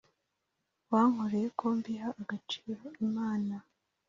[0.91, 3.55] wankoreye ko mbiha agaciro imana